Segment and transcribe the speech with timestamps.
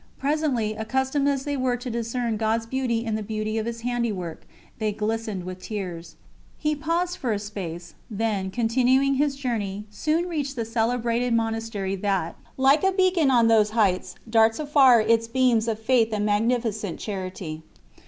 [0.17, 4.47] Presently, accustomed as they were to discern God's beauty in the beauty of His handiwork,
[4.79, 6.15] they glistened with tears.
[6.57, 12.35] He paused for a space, then, continuing his journey, soon reached the celebrated monastery that
[12.57, 17.61] like a beacon on those heights darts afar its beams of faith and magnificent charity.